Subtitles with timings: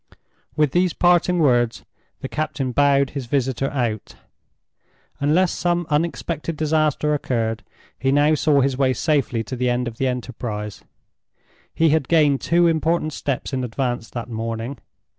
[0.55, 1.85] With these parting words,
[2.21, 4.15] the captain bowed his visitor out.
[5.19, 7.63] Unless some unexpected disaster occurred,
[7.99, 10.83] he now saw his way safely to the end of the enterprise.
[11.71, 14.79] He had gained two important steps in advance that morning.